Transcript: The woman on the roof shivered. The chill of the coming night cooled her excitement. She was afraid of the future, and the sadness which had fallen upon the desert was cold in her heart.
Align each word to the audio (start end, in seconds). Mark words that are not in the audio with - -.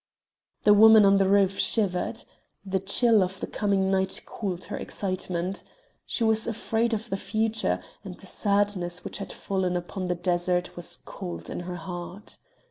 The 0.63 0.73
woman 0.73 1.05
on 1.05 1.17
the 1.17 1.29
roof 1.29 1.59
shivered. 1.59 2.23
The 2.65 2.79
chill 2.79 3.21
of 3.21 3.39
the 3.39 3.45
coming 3.45 3.91
night 3.91 4.21
cooled 4.25 4.63
her 4.63 4.75
excitement. 4.77 5.63
She 6.07 6.23
was 6.23 6.47
afraid 6.47 6.95
of 6.95 7.11
the 7.11 7.17
future, 7.17 7.79
and 8.03 8.15
the 8.15 8.25
sadness 8.25 9.03
which 9.03 9.19
had 9.19 9.31
fallen 9.31 9.77
upon 9.77 10.07
the 10.07 10.15
desert 10.15 10.75
was 10.75 10.97
cold 11.05 11.51
in 11.51 11.59
her 11.59 11.75
heart. 11.75 12.39